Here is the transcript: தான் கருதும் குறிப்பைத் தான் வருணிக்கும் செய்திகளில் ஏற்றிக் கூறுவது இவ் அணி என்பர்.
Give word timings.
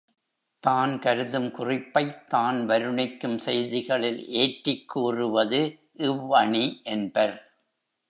தான் 0.63 0.99
கருதும் 0.99 1.51
குறிப்பைத் 1.51 2.29
தான் 2.29 2.67
வருணிக்கும் 2.67 3.37
செய்திகளில் 3.37 4.27
ஏற்றிக் 4.35 4.87
கூறுவது 4.87 5.61
இவ் 6.01 6.29
அணி 6.33 6.65
என்பர். 6.87 7.37